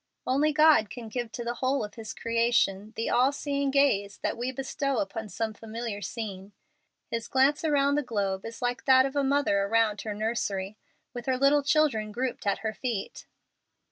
Only 0.25 0.51
God 0.51 0.89
can 0.89 1.09
give 1.09 1.31
to 1.33 1.43
the 1.43 1.53
whole 1.61 1.83
of 1.83 1.93
His 1.93 2.11
creation 2.15 2.91
the 2.95 3.11
all 3.11 3.31
seeing 3.31 3.69
gaze 3.69 4.17
that 4.23 4.35
we 4.35 4.51
bestow 4.51 4.97
upon 4.97 5.29
some 5.29 5.53
familiar 5.53 6.01
scene. 6.01 6.53
His 7.11 7.27
glance 7.27 7.63
around 7.63 7.93
the 7.93 8.01
globe 8.01 8.43
is 8.43 8.63
like 8.63 8.85
that 8.85 9.05
of 9.05 9.15
a 9.15 9.23
mother 9.23 9.59
around 9.59 10.01
her 10.01 10.15
nursery, 10.15 10.75
with 11.13 11.27
her 11.27 11.37
little 11.37 11.61
children 11.61 12.11
grouped 12.11 12.47
at 12.47 12.59
her 12.65 12.73
feet. 12.73 13.27